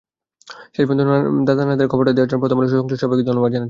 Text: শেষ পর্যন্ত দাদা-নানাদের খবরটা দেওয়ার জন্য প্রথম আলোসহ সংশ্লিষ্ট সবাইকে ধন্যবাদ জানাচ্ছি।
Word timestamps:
শেষ 0.75 0.85
পর্যন্ত 0.87 1.01
দাদা-নানাদের 1.47 1.87
খবরটা 1.91 2.11
দেওয়ার 2.13 2.29
জন্য 2.29 2.41
প্রথম 2.43 2.57
আলোসহ 2.59 2.75
সংশ্লিষ্ট 2.75 3.03
সবাইকে 3.03 3.23
ধন্যবাদ 3.23 3.49
জানাচ্ছি। 3.49 3.59